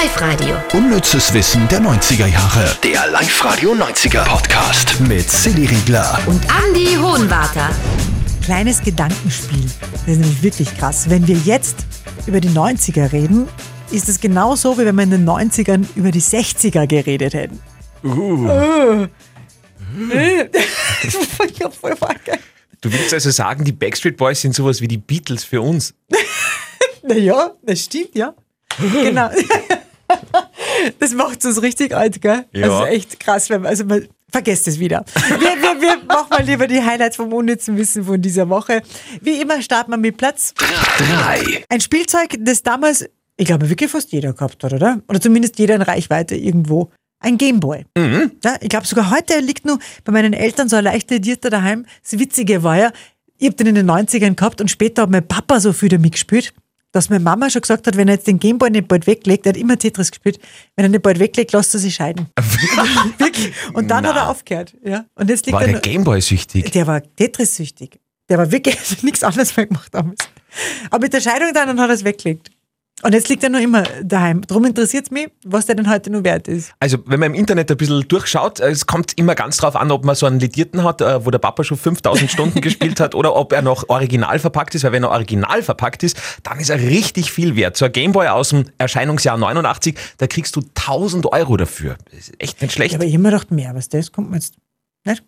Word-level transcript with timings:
Live-Radio. 0.00 0.56
Unnützes 0.72 1.32
Wissen 1.34 1.68
der 1.68 1.80
90er 1.80 2.26
Jahre. 2.26 2.76
Der 2.82 3.06
Live-Radio 3.12 3.74
90er 3.74 4.24
Podcast 4.24 4.98
mit 5.00 5.30
Silly 5.30 5.66
Riegler. 5.66 6.18
Und 6.26 6.42
Andy 6.66 6.96
Hohenwarter. 6.96 7.70
Kleines 8.42 8.82
Gedankenspiel. 8.82 9.64
Das 9.92 10.16
ist 10.16 10.20
nämlich 10.20 10.42
wirklich 10.42 10.76
krass. 10.76 11.08
Wenn 11.08 11.28
wir 11.28 11.36
jetzt 11.36 11.76
über 12.26 12.40
die 12.40 12.48
90er 12.48 13.12
reden, 13.12 13.46
ist 13.92 14.08
es 14.08 14.20
genauso, 14.20 14.76
wie 14.78 14.84
wenn 14.84 14.96
wir 14.96 15.04
in 15.04 15.10
den 15.10 15.28
90ern 15.28 15.86
über 15.94 16.10
die 16.10 16.22
60er 16.22 16.88
geredet 16.88 17.34
hätten. 17.34 17.60
Uh. 18.02 19.06
ich 21.48 21.62
hab 21.62 21.72
voll 21.72 21.94
vergessen. 21.94 22.42
Du 22.80 22.92
willst 22.92 23.14
also 23.14 23.30
sagen, 23.30 23.64
die 23.64 23.72
Backstreet 23.72 24.16
Boys 24.16 24.40
sind 24.40 24.56
sowas 24.56 24.80
wie 24.80 24.88
die 24.88 24.98
Beatles 24.98 25.44
für 25.44 25.62
uns? 25.62 25.94
naja, 27.04 27.52
das 27.62 27.82
stimmt, 27.82 28.16
ja. 28.16 28.34
genau. 28.92 29.30
das 30.98 31.12
macht 31.12 31.44
uns 31.44 31.62
richtig 31.62 31.94
alt, 31.94 32.20
gell? 32.20 32.44
Ja. 32.52 32.64
Also 32.64 32.86
echt 32.86 33.20
krass, 33.20 33.50
wenn 33.50 33.62
man, 33.62 33.70
also 33.70 33.84
man 33.84 34.08
vergesst 34.34 34.66
es 34.66 34.80
wieder. 34.80 35.04
Wir, 35.28 35.38
wir, 35.38 35.80
wir 35.80 36.04
machen 36.06 36.26
mal 36.30 36.42
lieber 36.42 36.66
die 36.66 36.82
Highlights 36.82 37.16
vom 37.16 37.32
unnützen 37.32 37.76
Wissen 37.76 38.04
von 38.04 38.20
dieser 38.20 38.48
Woche. 38.48 38.82
Wie 39.20 39.40
immer 39.40 39.62
starten 39.62 39.92
wir 39.92 39.96
mit 39.96 40.16
Platz 40.16 40.54
3. 40.98 41.64
Ein 41.68 41.80
Spielzeug, 41.80 42.36
das 42.40 42.62
damals, 42.62 43.08
ich 43.36 43.46
glaube, 43.46 43.70
wirklich 43.70 43.90
fast 43.90 44.10
jeder 44.12 44.32
gehabt 44.32 44.62
hat, 44.64 44.72
oder? 44.72 45.00
Oder 45.08 45.20
zumindest 45.20 45.58
jeder 45.58 45.76
in 45.76 45.82
Reichweite 45.82 46.34
irgendwo. 46.34 46.90
Ein 47.20 47.38
Gameboy. 47.38 47.86
Mhm. 47.96 48.32
Ja, 48.44 48.56
ich 48.60 48.68
glaube, 48.68 48.86
sogar 48.86 49.10
heute 49.10 49.38
liegt 49.38 49.64
nur 49.64 49.78
bei 50.04 50.12
meinen 50.12 50.32
Eltern 50.32 50.68
so 50.68 50.76
ein 50.76 50.84
leichter 50.84 51.14
Edierter 51.14 51.48
daheim. 51.48 51.86
Das 52.02 52.18
Witzige 52.18 52.62
war 52.62 52.76
ja, 52.76 52.92
ich 53.38 53.46
habe 53.46 53.56
den 53.56 53.68
in 53.68 53.74
den 53.76 53.90
90ern 53.90 54.34
gehabt 54.34 54.60
und 54.60 54.70
später 54.70 55.02
hat 55.02 55.10
mein 55.10 55.26
Papa 55.26 55.60
so 55.60 55.72
viel 55.72 55.88
damit 55.88 56.12
gespielt, 56.12 56.52
dass 56.94 57.10
meine 57.10 57.24
Mama 57.24 57.50
schon 57.50 57.62
gesagt 57.62 57.86
hat, 57.86 57.96
wenn 57.96 58.06
er 58.08 58.14
jetzt 58.14 58.28
den 58.28 58.38
Gameboy 58.38 58.70
nicht 58.70 58.86
bald 58.86 59.06
weglegt, 59.08 59.46
er 59.46 59.50
hat 59.50 59.56
immer 59.56 59.76
Tetris 59.76 60.12
gespielt, 60.12 60.38
wenn 60.76 60.84
er 60.84 60.88
nicht 60.88 61.02
bald 61.02 61.18
weglegt, 61.18 61.52
lasst 61.52 61.74
er 61.74 61.80
sich 61.80 61.96
scheiden. 61.96 62.28
Wirklich. 63.18 63.52
Und 63.72 63.88
dann 63.88 64.06
hat 64.06 64.14
er 64.14 64.30
aufgehört. 64.30 64.76
Ja. 64.84 65.04
Und 65.16 65.28
jetzt 65.28 65.44
liegt 65.46 65.54
War 65.54 65.62
er 65.62 65.72
der 65.72 65.80
Gameboy 65.80 66.20
süchtig? 66.20 66.70
der 66.70 66.86
war 66.86 67.02
Tetris-süchtig. 67.02 67.98
Der 68.28 68.38
war 68.38 68.50
wirklich 68.50 68.78
nichts 69.02 69.22
anderes 69.22 69.54
mehr 69.56 69.66
gemacht 69.66 69.92
damals. 69.92 70.20
Aber 70.90 71.02
mit 71.02 71.12
der 71.12 71.20
Scheidung 71.20 71.52
dann 71.52 71.78
hat 71.78 71.90
er 71.90 71.94
es 71.94 72.04
weggelegt. 72.04 72.50
Und 73.04 73.12
jetzt 73.12 73.28
liegt 73.28 73.42
er 73.42 73.50
noch 73.50 73.60
immer 73.60 73.82
daheim. 74.02 74.40
Darum 74.46 74.64
interessiert 74.64 75.04
es 75.04 75.10
mich, 75.10 75.28
was 75.44 75.66
der 75.66 75.74
denn 75.74 75.90
heute 75.90 76.08
nur 76.08 76.24
wert 76.24 76.48
ist. 76.48 76.72
Also, 76.80 76.96
wenn 77.04 77.20
man 77.20 77.34
im 77.34 77.38
Internet 77.38 77.70
ein 77.70 77.76
bisschen 77.76 78.08
durchschaut, 78.08 78.60
äh, 78.60 78.70
es 78.70 78.86
kommt 78.86 79.12
immer 79.18 79.34
ganz 79.34 79.58
drauf 79.58 79.76
an, 79.76 79.90
ob 79.90 80.06
man 80.06 80.14
so 80.14 80.24
einen 80.24 80.40
Lidierten 80.40 80.82
hat, 80.84 81.02
äh, 81.02 81.22
wo 81.22 81.30
der 81.30 81.38
Papa 81.38 81.64
schon 81.64 81.76
5000 81.76 82.30
Stunden 82.30 82.62
gespielt 82.62 83.00
hat, 83.00 83.14
oder 83.14 83.36
ob 83.36 83.52
er 83.52 83.60
noch 83.60 83.90
original 83.90 84.38
verpackt 84.38 84.74
ist, 84.74 84.84
weil 84.84 84.92
wenn 84.92 85.02
er 85.02 85.10
original 85.10 85.62
verpackt 85.62 86.02
ist, 86.02 86.16
dann 86.44 86.58
ist 86.58 86.70
er 86.70 86.80
richtig 86.80 87.30
viel 87.30 87.56
wert. 87.56 87.76
So 87.76 87.84
ein 87.84 87.92
Gameboy 87.92 88.28
aus 88.28 88.48
dem 88.48 88.64
Erscheinungsjahr 88.78 89.36
89, 89.36 89.96
da 90.16 90.26
kriegst 90.26 90.56
du 90.56 90.62
1000 90.74 91.26
Euro 91.26 91.58
dafür. 91.58 91.98
Das 92.10 92.20
ist 92.20 92.32
echt 92.38 92.62
nicht 92.62 92.72
schlecht. 92.72 92.92
Ja, 92.92 92.98
aber 92.98 93.06
ich 93.06 93.12
immer 93.12 93.30
gedacht, 93.30 93.50
mehr, 93.50 93.74
was 93.74 93.90
das 93.90 94.12
kommt 94.12 94.30
mir 94.30 94.36
jetzt 94.36 94.54
nicht. 95.04 95.22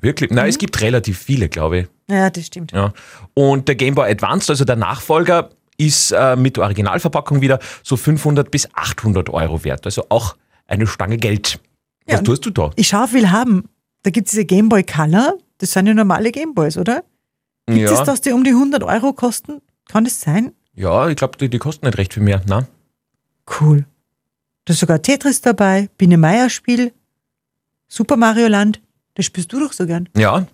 Wirklich? 0.00 0.30
Nein, 0.30 0.48
es 0.48 0.58
gibt 0.58 0.80
relativ 0.80 1.18
viele, 1.18 1.48
glaube 1.48 1.78
ich. 1.78 1.86
Ja, 2.08 2.30
das 2.30 2.46
stimmt. 2.46 2.70
Ja. 2.72 2.92
Und 3.34 3.66
der 3.66 3.74
Game 3.74 3.96
Boy 3.96 4.10
Advanced, 4.10 4.50
also 4.50 4.64
der 4.64 4.76
Nachfolger, 4.76 5.50
ist 5.76 6.12
äh, 6.12 6.36
mit 6.36 6.58
Originalverpackung 6.58 7.40
wieder 7.40 7.58
so 7.82 7.96
500 7.96 8.50
bis 8.50 8.68
800 8.74 9.30
Euro 9.30 9.62
wert. 9.64 9.84
Also 9.86 10.06
auch 10.08 10.36
eine 10.66 10.86
Stange 10.86 11.16
Geld. 11.18 11.60
Was 12.06 12.14
Ja, 12.16 12.22
tust 12.22 12.46
du 12.46 12.50
da? 12.50 12.70
Ich 12.76 12.88
schaue, 12.88 13.08
viel 13.08 13.30
haben. 13.30 13.68
Da 14.02 14.10
gibt 14.10 14.26
es 14.28 14.32
diese 14.32 14.44
Gameboy 14.44 14.84
Color. 14.84 15.34
Das 15.58 15.72
sind 15.72 15.86
ja 15.86 15.94
normale 15.94 16.30
Gameboys, 16.32 16.76
oder? 16.78 17.02
Gibt 17.66 17.82
es, 17.90 17.98
Ja, 17.98 18.04
dass 18.04 18.20
die 18.20 18.30
um 18.32 18.44
die 18.44 18.50
100 18.50 18.82
Euro 18.84 19.12
kosten? 19.12 19.60
Kann 19.88 20.04
das 20.04 20.20
sein? 20.20 20.52
ja, 20.74 21.08
ich 21.08 21.16
glaube, 21.16 21.38
die, 21.38 21.48
die 21.48 21.58
kosten 21.58 21.86
nicht 21.86 21.96
recht 21.98 22.14
viel 22.14 22.22
mehr. 22.22 22.42
Na? 22.46 22.66
Cool. 23.60 23.86
Da 24.64 24.72
ist 24.72 24.80
sogar 24.80 25.00
Tetris 25.00 25.40
dabei, 25.40 25.88
Biene 25.96 26.18
Meier 26.18 26.50
Spiel, 26.50 26.92
Super 27.88 28.16
Mario 28.16 28.48
Land. 28.48 28.80
Das 29.14 29.24
spielst 29.26 29.52
du 29.52 29.60
doch 29.60 29.72
so 29.72 29.86
gern. 29.86 30.08
Ja, 30.16 30.46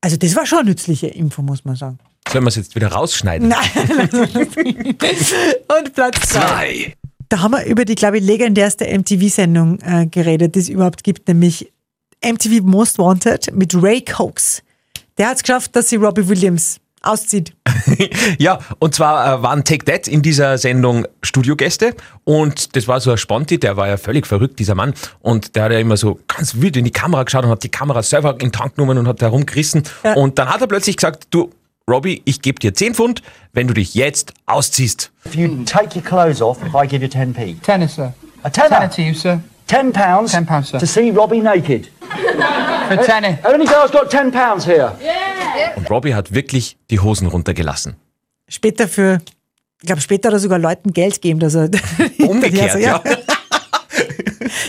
Also 0.00 0.16
das 0.16 0.34
war 0.36 0.46
schon 0.46 0.60
eine 0.60 0.70
nützliche 0.70 1.06
Info, 1.06 1.42
muss 1.42 1.64
man 1.64 1.76
sagen. 1.76 1.98
Sollen 2.34 2.44
wir 2.44 2.48
es 2.48 2.56
jetzt 2.56 2.74
wieder 2.74 2.88
rausschneiden? 2.88 3.48
Und 5.78 5.94
Platz 5.94 6.28
zwei. 6.28 6.40
2. 6.40 6.94
Da 7.28 7.40
haben 7.40 7.52
wir 7.52 7.64
über 7.64 7.84
die, 7.84 7.94
glaube 7.94 8.18
ich, 8.18 8.24
legendärste 8.24 8.86
MTV-Sendung 8.86 9.78
äh, 9.80 10.06
geredet, 10.06 10.54
die 10.54 10.58
es 10.58 10.68
überhaupt 10.68 11.04
gibt, 11.04 11.28
nämlich 11.28 11.72
MTV 12.24 12.62
Most 12.62 12.98
Wanted 12.98 13.54
mit 13.54 13.74
Ray 13.74 14.02
Cox. 14.02 14.62
Der 15.16 15.28
hat 15.28 15.36
es 15.36 15.42
geschafft, 15.42 15.76
dass 15.76 15.88
sie 15.88 15.96
Robbie 15.96 16.28
Williams 16.28 16.80
auszieht. 17.02 17.54
Ja, 18.38 18.58
und 18.78 18.94
zwar 18.94 19.40
äh, 19.40 19.42
waren 19.42 19.62
Take 19.64 19.84
That 19.84 20.08
in 20.08 20.22
dieser 20.22 20.56
Sendung 20.58 21.06
Studiogäste 21.22 21.94
und 22.24 22.74
das 22.76 22.88
war 22.88 22.98
so 23.00 23.10
ein 23.10 23.18
Sponti, 23.18 23.58
der 23.58 23.76
war 23.76 23.88
ja 23.88 23.98
völlig 23.98 24.26
verrückt, 24.26 24.58
dieser 24.58 24.74
Mann. 24.74 24.94
Und 25.20 25.54
der 25.54 25.64
hat 25.64 25.72
ja 25.72 25.78
immer 25.78 25.98
so 25.98 26.18
ganz 26.26 26.54
wild 26.60 26.76
in 26.78 26.84
die 26.84 26.90
Kamera 26.90 27.22
geschaut 27.24 27.44
und 27.44 27.50
hat 27.50 27.62
die 27.62 27.68
Kamera 27.68 28.02
selber 28.02 28.32
in 28.32 28.38
den 28.38 28.52
Tank 28.52 28.76
genommen 28.76 28.96
und 28.98 29.06
hat 29.06 29.20
herumgerissen. 29.20 29.82
Ja. 30.02 30.14
Und 30.14 30.38
dann 30.38 30.48
hat 30.48 30.62
er 30.62 30.66
plötzlich 30.66 30.96
gesagt, 30.96 31.26
du, 31.30 31.50
Robbie, 31.90 32.22
ich 32.24 32.40
gebe 32.40 32.58
dir 32.58 32.72
10 32.72 32.94
Pfund, 32.94 33.22
wenn 33.52 33.68
du 33.68 33.74
dich 33.74 33.94
jetzt 33.94 34.32
ausziehst. 34.46 35.10
If 35.26 35.34
you 35.34 35.64
take 35.64 35.94
your 35.94 36.02
clothes 36.02 36.40
off, 36.40 36.58
if 36.62 36.74
I 36.74 36.86
give 36.88 37.04
you 37.04 37.10
10p. 37.10 37.60
Tenner, 37.62 37.88
sir. 37.88 38.14
A 38.42 38.48
tenner? 38.48 38.68
Tenner 38.70 38.90
to 38.90 39.02
you, 39.02 39.12
sir. 39.12 39.40
10 39.66 39.92
pounds? 39.92 40.32
Ten 40.32 40.46
pounds, 40.46 40.70
sir. 40.70 40.78
To 40.78 40.86
see 40.86 41.10
Robbie 41.10 41.40
naked. 41.40 41.90
For 42.88 42.96
tenner. 43.02 43.38
Many 43.42 43.66
girls 43.66 43.90
got 43.92 44.10
10 44.10 44.30
pounds 44.30 44.66
here? 44.66 44.96
Und 45.76 45.90
Robbie 45.90 46.14
hat 46.14 46.32
wirklich 46.32 46.78
die 46.90 47.00
Hosen 47.00 47.26
runtergelassen. 47.26 47.96
Später 48.48 48.88
für, 48.88 49.20
ich 49.82 49.86
glaube, 49.86 50.00
später 50.00 50.28
hat 50.28 50.34
er 50.34 50.40
sogar 50.40 50.58
Leuten 50.58 50.92
Geld 50.92 51.14
gegeben, 51.14 51.38
dass 51.40 51.54
er. 51.54 51.68
Umgekehrt, 52.18 52.72
so, 52.72 52.78
ja. 52.78 53.02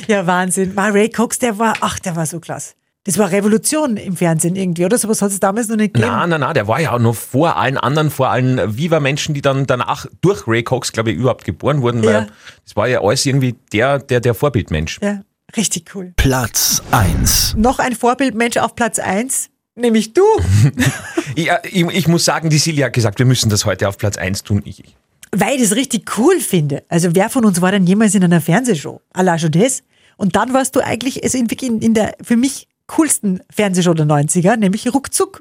Ja, 0.08 0.28
Wahnsinn. 0.28 0.74
Ma, 0.75 0.88
Ray 0.90 1.09
Cox, 1.09 1.40
der 1.40 1.58
war, 1.59 1.75
ach, 1.80 1.98
der 2.00 2.18
war 2.18 2.25
so 2.25 2.42
klasse. 2.42 2.74
Das 3.06 3.18
war 3.20 3.32
Revolution 3.32 3.98
im 3.98 4.18
Fernsehen 4.18 4.56
irgendwie, 4.56 4.84
oder? 4.84 4.98
Sowas 4.98 5.22
hat 5.22 5.32
es 5.32 5.40
damals 5.40 5.68
noch 5.70 5.76
nicht 5.78 5.94
gegeben. 5.94 6.12
Na, 6.12 6.26
na, 6.28 6.38
na, 6.40 6.54
der 6.54 6.68
war 6.68 6.82
ja 6.82 6.92
auch 6.92 7.00
noch 7.00 7.16
vor 7.16 7.56
allen 7.56 7.78
anderen, 7.78 8.10
vor 8.10 8.30
allen 8.32 8.78
Viva-Menschen, 8.78 9.34
die 9.36 9.42
dann 9.42 9.68
danach 9.68 10.08
durch 10.22 10.48
Ray 10.48 10.64
Cox, 10.64 10.92
glaube 10.92 11.12
ich, 11.12 11.18
überhaupt 11.18 11.46
geboren 11.46 11.82
wurden, 11.84 12.02
Ja. 12.04 12.10
weil 12.14 12.28
das 12.66 12.76
war 12.76 12.88
ja 12.88 13.02
alles 13.02 13.24
irgendwie 13.26 13.56
der, 13.72 14.00
der, 14.00 14.20
der 14.22 14.34
Vorbildmensch. 14.34 15.00
Ja, 15.04 15.22
richtig 15.56 15.94
cool. 15.96 16.14
Platz 16.18 16.82
1. 16.92 17.54
Noch 17.58 17.78
ein 17.80 17.96
Vorbildmensch 17.96 18.58
auf 18.58 18.76
Platz 18.76 18.98
1, 19.00 19.50
nämlich 19.76 20.14
du. 20.14 20.24
Ja, 21.36 21.60
ich, 21.64 21.86
ich 21.86 22.08
muss 22.08 22.24
sagen, 22.24 22.50
die 22.50 22.58
Silja 22.58 22.86
hat 22.86 22.94
gesagt, 22.94 23.20
wir 23.20 23.26
müssen 23.26 23.50
das 23.50 23.66
heute 23.66 23.90
auf 23.90 23.98
Platz 23.98 24.18
1 24.18 24.44
tun. 24.44 24.62
Ich, 24.66 24.80
ich- 24.80 24.96
Weil 25.32 25.56
ich 25.56 25.62
das 25.64 25.76
richtig 25.76 26.18
cool 26.18 26.40
finde. 26.40 26.84
Also 26.88 27.10
wer 27.14 27.30
von 27.30 27.44
uns 27.44 27.62
war 27.62 27.72
denn 27.72 27.86
jemals 27.86 28.16
in 28.16 28.24
einer 28.24 28.40
Fernsehshow? 28.42 29.02
Allah 29.14 29.38
schon 29.38 29.52
das. 29.52 29.84
Und 30.18 30.38
dann 30.38 30.54
warst 30.54 30.76
du 30.78 30.80
eigentlich 30.80 31.24
also 31.24 31.38
in, 31.38 31.48
in 31.82 31.94
der 31.94 32.16
für 32.24 32.38
mich 32.38 32.68
coolsten 32.88 33.41
Fernsehshow 33.50 33.94
der 33.94 34.06
90er, 34.06 34.57
nämlich 34.57 34.94
Ruckzuck. 34.94 35.40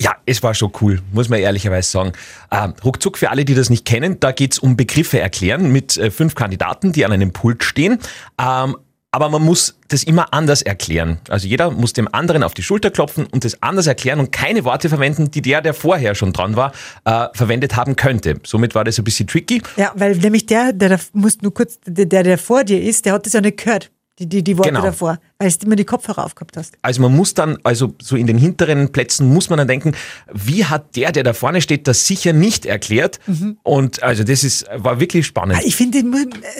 Ja, 0.00 0.14
es 0.26 0.42
war 0.44 0.54
schon 0.54 0.70
cool, 0.80 1.00
muss 1.12 1.28
man 1.28 1.40
ehrlicherweise 1.40 1.90
sagen. 1.90 2.12
Ähm, 2.52 2.74
ruckzuck 2.84 3.18
für 3.18 3.30
alle, 3.30 3.44
die 3.44 3.54
das 3.54 3.68
nicht 3.68 3.84
kennen, 3.84 4.20
da 4.20 4.30
geht's 4.30 4.60
um 4.60 4.76
Begriffe 4.76 5.18
erklären 5.18 5.72
mit 5.72 5.96
äh, 5.96 6.12
fünf 6.12 6.36
Kandidaten, 6.36 6.92
die 6.92 7.04
an 7.04 7.10
einem 7.10 7.32
Pult 7.32 7.64
stehen. 7.64 7.98
Ähm, 8.40 8.76
aber 9.10 9.30
man 9.30 9.42
muss 9.42 9.78
das 9.88 10.04
immer 10.04 10.32
anders 10.34 10.62
erklären. 10.62 11.18
Also 11.28 11.48
jeder 11.48 11.70
muss 11.70 11.94
dem 11.94 12.12
anderen 12.12 12.42
auf 12.42 12.54
die 12.54 12.62
Schulter 12.62 12.90
klopfen 12.90 13.26
und 13.26 13.44
das 13.44 13.62
anders 13.62 13.86
erklären 13.86 14.20
und 14.20 14.32
keine 14.32 14.64
Worte 14.64 14.88
verwenden, 14.88 15.30
die 15.30 15.42
der, 15.42 15.62
der 15.62 15.74
vorher 15.74 16.14
schon 16.14 16.32
dran 16.32 16.56
war, 16.56 16.72
äh, 17.04 17.26
verwendet 17.32 17.74
haben 17.74 17.96
könnte. 17.96 18.38
Somit 18.44 18.74
war 18.74 18.84
das 18.84 18.98
ein 18.98 19.04
bisschen 19.04 19.26
tricky. 19.26 19.62
Ja, 19.76 19.92
weil 19.94 20.16
nämlich 20.16 20.46
der, 20.46 20.72
der, 20.72 20.90
da 20.90 20.98
muss 21.14 21.40
nur 21.40 21.54
kurz, 21.54 21.80
der, 21.86 22.06
der, 22.06 22.22
der 22.22 22.38
vor 22.38 22.64
dir 22.64 22.80
ist, 22.80 23.06
der 23.06 23.14
hat 23.14 23.24
das 23.26 23.32
ja 23.32 23.40
nicht 23.40 23.64
gehört, 23.64 23.90
die, 24.18 24.28
die, 24.28 24.42
die 24.42 24.56
Worte 24.58 24.70
Genau. 24.70 24.82
davor, 24.82 25.18
weil 25.38 25.50
du 25.50 25.66
immer 25.66 25.76
die 25.76 25.84
Kopfhörer 25.84 26.24
aufgehabt 26.24 26.56
hast. 26.56 26.74
Also 26.82 27.02
man 27.02 27.14
muss 27.14 27.34
dann, 27.34 27.58
also 27.62 27.94
so 28.02 28.16
in 28.16 28.26
den 28.26 28.38
hinteren 28.38 28.90
Plätzen 28.92 29.32
muss 29.32 29.48
man 29.50 29.58
dann 29.58 29.68
denken, 29.68 29.92
wie 30.32 30.64
hat 30.64 30.96
der, 30.96 31.12
der 31.12 31.22
da 31.22 31.32
vorne 31.32 31.60
steht, 31.60 31.86
das 31.86 32.06
sicher 32.06 32.32
nicht 32.32 32.66
erklärt? 32.66 33.20
Und 33.62 34.02
also 34.02 34.24
das 34.24 34.44
ist, 34.44 34.66
war 34.74 35.00
wirklich 35.00 35.26
spannend. 35.26 35.58
Ah, 35.58 35.62
Ich 35.64 35.76
finde, 35.76 36.02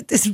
das 0.06 0.28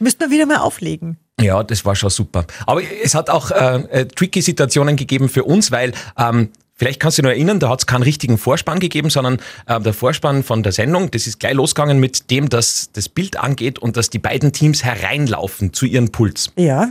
müsste 0.00 0.24
man 0.24 0.30
wieder 0.32 0.46
mal 0.46 0.58
auflegen. 0.58 1.18
Ja, 1.40 1.62
das 1.62 1.84
war 1.84 1.94
schon 1.94 2.10
super. 2.10 2.46
Aber 2.66 2.82
es 3.04 3.14
hat 3.14 3.30
auch 3.30 3.50
äh, 3.52 3.76
äh, 4.00 4.06
tricky 4.06 4.42
Situationen 4.42 4.96
gegeben 4.96 5.28
für 5.28 5.44
uns, 5.44 5.70
weil 5.70 5.92
ähm, 6.18 6.48
vielleicht 6.78 7.00
kannst 7.00 7.18
du 7.18 7.22
dich 7.22 7.28
noch 7.28 7.34
erinnern, 7.34 7.60
da 7.60 7.68
hat 7.68 7.80
es 7.80 7.86
keinen 7.86 8.02
richtigen 8.02 8.38
Vorspann 8.38 8.78
gegeben, 8.78 9.10
sondern 9.10 9.38
äh, 9.66 9.78
der 9.80 9.92
Vorspann 9.92 10.42
von 10.42 10.62
der 10.62 10.72
Sendung, 10.72 11.10
das 11.10 11.26
ist 11.26 11.38
gleich 11.38 11.54
losgegangen 11.54 11.98
mit 11.98 12.30
dem, 12.30 12.48
dass 12.48 12.90
das 12.92 13.08
Bild 13.08 13.36
angeht 13.36 13.78
und 13.78 13.96
dass 13.96 14.08
die 14.08 14.18
beiden 14.18 14.52
Teams 14.52 14.84
hereinlaufen 14.84 15.72
zu 15.72 15.84
ihren 15.84 16.10
Puls. 16.10 16.52
Ja. 16.56 16.88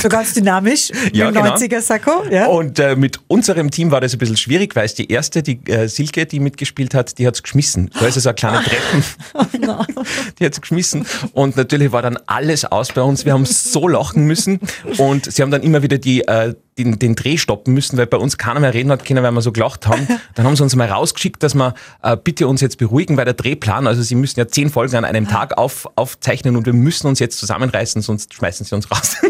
so 0.00 0.08
ganz 0.08 0.34
dynamisch, 0.34 0.90
Ja, 1.12 1.26
mit 1.26 1.34
genau. 1.34 1.54
90er-Sakko. 1.54 2.24
Ja. 2.30 2.46
Und 2.46 2.78
äh, 2.78 2.94
mit 2.96 3.18
unserem 3.26 3.70
Team 3.70 3.90
war 3.90 4.00
das 4.00 4.12
ein 4.12 4.18
bisschen 4.18 4.36
schwierig, 4.36 4.76
weil 4.76 4.84
es 4.86 4.94
die 4.94 5.10
erste, 5.10 5.42
die 5.42 5.58
äh, 5.66 5.88
Silke, 5.88 6.26
die 6.26 6.40
mitgespielt 6.40 6.94
hat, 6.94 7.18
die 7.18 7.26
hat's 7.26 7.42
geschmissen. 7.42 7.90
Da 7.98 8.06
ist 8.06 8.16
also 8.16 8.28
eine 8.28 8.36
kleine 8.36 8.62
Treppen. 8.64 9.04
Die 10.38 10.44
hat's 10.44 10.60
geschmissen. 10.60 11.06
Und 11.32 11.56
natürlich 11.56 11.92
war 11.92 12.02
dann 12.02 12.18
alles 12.26 12.64
aus 12.64 12.92
bei 12.92 13.02
uns. 13.02 13.24
Wir 13.24 13.32
haben 13.32 13.44
so 13.44 13.88
lachen 13.88 14.24
müssen. 14.24 14.60
Und 14.98 15.30
sie 15.32 15.42
haben 15.42 15.50
dann 15.50 15.62
immer 15.62 15.82
wieder 15.82 15.98
die 15.98 16.22
äh, 16.22 16.54
den, 16.78 16.98
den 16.98 17.14
Dreh 17.14 17.36
stoppen 17.36 17.74
müssen, 17.74 17.96
weil 17.96 18.06
bei 18.06 18.16
uns 18.16 18.38
keiner 18.38 18.60
mehr 18.60 18.74
reden 18.74 18.90
hat 18.90 19.04
können, 19.04 19.22
weil 19.22 19.32
wir 19.32 19.40
so 19.42 19.52
gelacht 19.52 19.86
haben. 19.86 20.06
Dann 20.34 20.46
haben 20.46 20.56
sie 20.56 20.62
uns 20.62 20.74
mal 20.74 20.88
rausgeschickt, 20.88 21.42
dass 21.42 21.54
wir 21.54 21.74
äh, 22.02 22.16
bitte 22.16 22.48
uns 22.48 22.60
jetzt 22.60 22.78
beruhigen, 22.78 23.16
weil 23.16 23.24
der 23.24 23.34
Drehplan, 23.34 23.86
also 23.86 24.02
sie 24.02 24.14
müssen 24.14 24.38
ja 24.40 24.48
zehn 24.48 24.70
Folgen 24.70 24.96
an 24.96 25.04
einem 25.04 25.28
Tag 25.28 25.56
auf, 25.56 25.88
aufzeichnen 25.96 26.56
und 26.56 26.66
wir 26.66 26.72
müssen 26.72 27.06
uns 27.06 27.18
jetzt 27.20 27.38
zusammenreißen, 27.38 28.02
sonst 28.02 28.34
schmeißen 28.34 28.66
sie 28.66 28.74
uns 28.74 28.90
raus. 28.90 29.16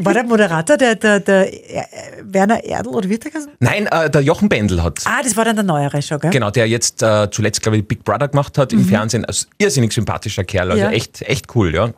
War 0.00 0.14
der 0.14 0.22
Moderator 0.22 0.76
der, 0.76 0.94
der, 0.94 1.18
der 1.18 1.52
äh, 1.52 1.82
Werner 2.22 2.62
Erdl 2.62 2.90
oder 2.90 3.08
wie 3.08 3.18
der? 3.18 3.32
Nein, 3.58 3.86
äh, 3.86 4.08
der 4.08 4.20
Jochen 4.20 4.48
Bendel 4.48 4.82
hat. 4.82 5.00
Ah, 5.04 5.22
das 5.24 5.36
war 5.36 5.44
dann 5.44 5.56
der 5.56 5.64
neuere 5.64 6.00
schon, 6.02 6.20
gell? 6.20 6.30
Genau, 6.30 6.50
der 6.50 6.68
jetzt 6.68 7.02
äh, 7.02 7.28
zuletzt, 7.30 7.62
glaube 7.62 7.78
ich, 7.78 7.88
Big 7.88 8.04
Brother 8.04 8.28
gemacht 8.28 8.58
hat 8.58 8.72
im 8.72 8.84
Fernsehen. 8.84 9.24
Also 9.24 9.46
irrsinnig 9.58 9.92
sympathischer 9.92 10.44
Kerl, 10.44 10.70
also 10.70 10.84
Ja. 10.84 10.90
echt, 10.90 11.22
echt 11.22 11.54
cool, 11.56 11.74
ja. 11.74 11.90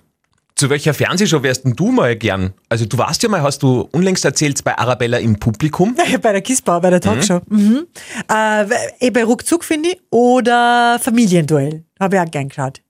Zu 0.60 0.68
welcher 0.68 0.92
Fernsehshow 0.92 1.42
wärst 1.42 1.64
denn 1.64 1.72
du 1.72 1.90
mal 1.90 2.14
gern? 2.16 2.52
Also 2.68 2.84
du 2.84 2.98
warst 2.98 3.22
ja 3.22 3.30
mal, 3.30 3.40
hast 3.40 3.62
du 3.62 3.88
unlängst 3.92 4.26
erzählt, 4.26 4.62
bei 4.62 4.76
Arabella 4.76 5.16
im 5.16 5.38
Publikum. 5.38 5.96
bei 6.20 6.32
der 6.32 6.42
Kissbau, 6.42 6.78
bei 6.80 6.90
der 6.90 7.00
Talkshow. 7.00 7.40
Mhm. 7.48 7.86
Äh, 8.30 8.66
eh 9.00 9.08
bei 9.08 9.24
Ruckzuck, 9.24 9.64
finde 9.64 9.88
ich. 9.88 10.00
Oder 10.10 10.98
Familienduell. 11.00 11.84
Habe 11.98 12.16
ich 12.16 12.20
auch 12.20 12.30
gern 12.30 12.50
geschaut. 12.50 12.82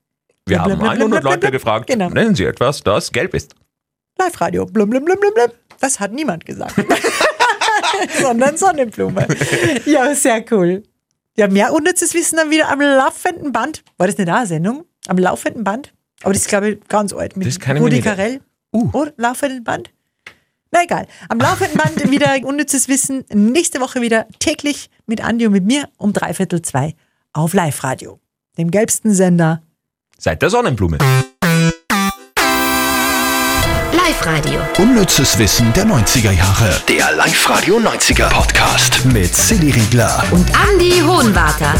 Wir 0.46 0.58
Blum, 0.58 0.62
haben 0.64 0.78
blum, 0.80 0.80
blum, 0.80 0.90
100 0.90 0.98
blum, 0.98 1.20
blum, 1.20 1.32
Leute 1.32 1.52
gefragt, 1.52 1.86
Genau. 1.86 2.08
nennen 2.08 2.34
Sie 2.34 2.42
etwas, 2.42 2.82
das 2.82 3.12
gelb 3.12 3.34
ist. 3.34 3.54
Live-Radio. 4.18 4.66
Blum, 4.66 4.90
blum, 4.90 5.04
blum, 5.04 5.20
blum, 5.20 5.32
blum. 5.32 5.50
Das 5.78 6.00
hat 6.00 6.12
niemand 6.12 6.44
gesagt. 6.44 6.74
Sondern 8.20 8.56
Sonnenblume. 8.56 9.28
Ja, 9.86 10.12
sehr 10.16 10.44
cool. 10.50 10.82
Ja, 11.36 11.46
mehr 11.46 11.72
unnützes 11.72 12.14
Wissen 12.14 12.34
dann 12.34 12.50
wieder 12.50 12.68
am 12.68 12.80
laufenden 12.80 13.52
Band. 13.52 13.84
War 13.96 14.08
das 14.08 14.18
eine 14.18 14.44
Sendung? 14.48 14.86
Am 15.06 15.18
laufenden 15.18 15.62
Band? 15.62 15.92
Aber 16.22 16.32
das 16.32 16.42
ist, 16.42 16.48
glaube 16.48 16.70
ich, 16.70 16.88
ganz 16.88 17.12
alt. 17.12 17.36
Mit 17.36 17.46
Das 17.46 17.58
kann 17.58 17.76
ich 17.76 17.80
mir 17.80 17.86
Rudi 17.86 17.96
nicht- 17.96 18.04
Carell. 18.04 18.40
Uh. 18.72 18.90
Oder 18.92 19.12
laufenden 19.16 19.64
Band? 19.64 19.90
Na 20.70 20.82
egal. 20.84 21.06
Am 21.28 21.38
laufenden 21.38 21.76
Band 21.76 22.10
wieder 22.10 22.36
unnützes 22.44 22.88
Wissen. 22.88 23.24
Nächste 23.32 23.80
Woche 23.80 24.00
wieder 24.00 24.26
täglich 24.38 24.90
mit 25.06 25.22
Andi 25.24 25.46
und 25.46 25.52
mit 25.52 25.64
mir 25.64 25.88
um 25.96 26.12
dreiviertel 26.12 26.62
zwei 26.62 26.94
auf 27.32 27.54
Live-Radio. 27.54 28.20
Dem 28.58 28.70
gelbsten 28.70 29.12
Sender. 29.14 29.62
Seit 30.18 30.42
der 30.42 30.50
Sonnenblume. 30.50 30.98
Live-Radio. 33.92 34.60
Unnützes 34.78 35.38
Wissen 35.38 35.72
der 35.72 35.86
90er 35.86 36.30
Jahre. 36.32 36.80
Der 36.88 37.12
Live-Radio 37.16 37.78
90er 37.78 38.28
Podcast 38.28 39.04
mit 39.06 39.34
Silly 39.34 39.70
Riegler. 39.70 40.22
Und 40.30 40.46
Andy 40.70 41.00
Hohenwarter. 41.00 41.74